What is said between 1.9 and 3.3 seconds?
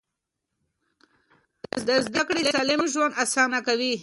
زده کړه سالم ژوند